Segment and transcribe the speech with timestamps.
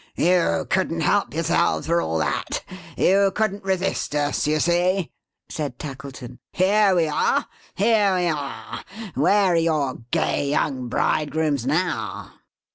[0.15, 2.63] "You couldn't help yourselves, for all that.
[2.97, 5.11] You couldn't resist us, you see,"
[5.47, 6.39] said Tackleton.
[6.53, 7.45] "Here we are!
[7.75, 8.83] Here we are!
[9.13, 12.33] Where are your gay young bridegrooms now!"